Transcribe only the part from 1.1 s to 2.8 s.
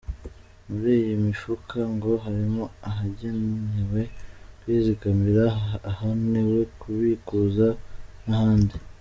mifuka ngo harimo